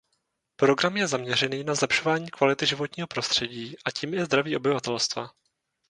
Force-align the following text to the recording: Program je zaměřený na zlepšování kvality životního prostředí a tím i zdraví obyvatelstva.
Program 0.55 0.97
je 0.97 1.07
zaměřený 1.07 1.63
na 1.63 1.75
zlepšování 1.75 2.29
kvality 2.29 2.65
životního 2.65 3.07
prostředí 3.07 3.75
a 3.85 3.91
tím 3.91 4.13
i 4.13 4.25
zdraví 4.25 4.55
obyvatelstva. 4.55 5.29